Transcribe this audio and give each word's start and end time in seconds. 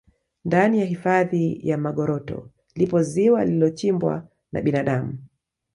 ndani 0.45 0.79
ya 0.79 0.85
hifadhi 0.85 1.59
ya 1.63 1.77
magoroto 1.77 2.49
lipo 2.75 3.01
ziwa 3.03 3.45
lililochimbwa 3.45 4.27
na 4.51 4.61
binadamu 4.61 5.17